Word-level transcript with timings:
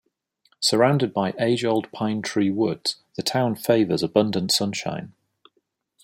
Surrounded 0.59 1.13
by 1.13 1.35
age-old 1.39 1.91
pine 1.91 2.23
tree 2.23 2.49
woods, 2.49 2.95
the 3.17 3.21
town 3.21 3.53
favors 3.55 4.01
abundant 4.01 4.51
sunshine. 4.51 5.13